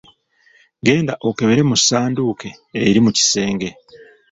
Genda 0.85 1.13
okebera 1.27 1.63
mu 1.69 1.75
sanduuke 1.87 2.49
eri 2.87 2.99
mu 3.05 3.11
kisenge. 3.17 3.69